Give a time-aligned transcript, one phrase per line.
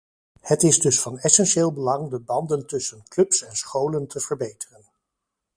[0.39, 4.85] Het is dus van essentieel belang de banden tussen clubs en scholen te verbeteren.